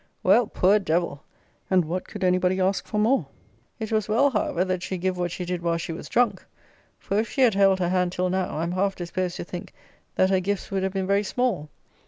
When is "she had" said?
7.29-7.53